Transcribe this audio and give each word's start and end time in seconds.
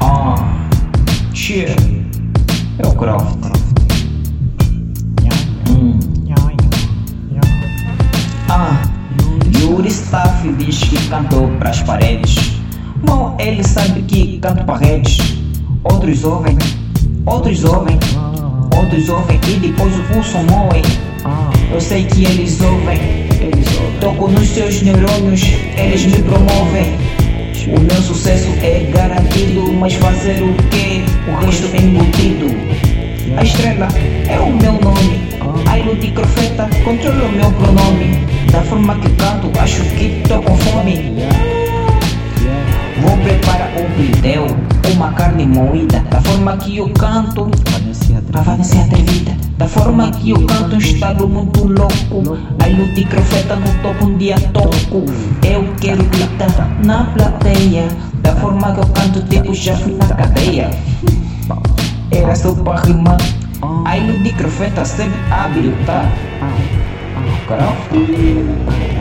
Ah, 0.00 0.68
Cheer. 1.34 1.76
É 2.78 2.86
o 2.86 2.94
Croft. 2.94 3.38
Hum. 5.68 5.98
Ah, 8.48 8.82
Yuri 9.58 9.88
Staff 9.88 10.48
que 10.52 11.08
cantou 11.08 11.48
para 11.58 11.70
as 11.70 11.82
paredes. 11.82 12.60
Bom, 13.04 13.36
ele 13.38 13.62
sabe 13.64 14.02
que 14.02 14.38
canto 14.38 14.64
paredes. 14.64 15.18
Outros 15.84 16.24
ouvem 16.24 16.56
outros 17.26 17.64
ouvem, 17.64 17.98
outros 18.76 19.08
ouvem 19.08 19.40
e 19.48 19.52
depois 19.60 19.94
o 19.98 20.02
pulso 20.04 20.38
moem. 20.38 20.82
Eu 21.72 21.80
sei 21.80 22.04
que 22.04 22.24
eles 22.24 22.60
ouvem, 22.60 22.98
toco 24.00 24.28
nos 24.28 24.48
seus 24.48 24.82
neurônios, 24.82 25.42
eles 25.76 26.04
me 26.06 26.22
promovem. 26.22 26.98
O 27.66 27.78
meu 27.78 28.02
sucesso 28.02 28.48
é 28.62 28.90
garantido, 28.92 29.72
mas 29.74 29.94
fazer 29.94 30.42
o 30.42 30.52
que? 30.70 31.04
O 31.30 31.44
resto 31.44 31.68
é 31.74 31.78
embutido. 31.78 32.46
A 33.36 33.42
estrela 33.42 33.88
é 34.28 34.38
o 34.40 34.50
meu 34.56 34.72
nome. 34.72 35.20
A 35.70 35.78
ilude 35.78 36.10
profeta 36.10 36.68
controla 36.84 37.26
o 37.26 37.32
meu 37.32 37.50
pronome. 37.52 38.26
Da 38.50 38.62
forma 38.62 38.96
que 38.96 39.10
canto, 39.10 39.50
acho 39.60 39.82
que 39.84 40.22
tô 40.26 40.40
com 40.42 40.56
fome. 40.56 41.14
Um 43.60 43.90
pidel, 43.94 44.46
uma 44.94 45.12
carne 45.12 45.46
moída. 45.46 46.00
Da 46.10 46.20
forma 46.22 46.56
que 46.56 46.78
eu 46.78 46.88
canto, 46.90 47.50
a 48.32 48.40
Vanessa 48.40 48.76
é 48.78 48.82
atrevida. 48.82 49.36
Da 49.58 49.68
forma 49.68 50.10
que 50.12 50.30
eu 50.30 50.46
canto, 50.46 50.76
um 50.76 50.78
estado 50.78 51.28
muito 51.28 51.66
louco. 51.66 52.38
A 52.58 52.68
ilude 52.68 53.04
profeta 53.04 53.56
no 53.56 53.70
topo, 53.82 54.06
um 54.06 54.16
dia 54.16 54.40
toco. 54.54 55.04
Eu 55.46 55.68
quero 55.78 56.02
gritar 56.04 56.70
na 56.84 57.04
plateia. 57.12 57.88
Da 58.22 58.34
forma 58.36 58.72
que 58.72 58.80
eu 58.80 58.86
canto, 58.88 59.22
tipo 59.24 59.52
já 59.52 59.76
fui 59.76 59.94
na 59.94 60.06
cadeia. 60.06 60.70
Era 62.10 62.34
só 62.34 62.54
pra 62.54 62.76
rimar. 62.80 63.18
A 63.84 63.98
ilude 63.98 64.32
profeta 64.32 64.86
sempre 64.86 65.20
hábil, 65.30 65.74
tá? 65.84 66.10
Caramba. 67.46 68.99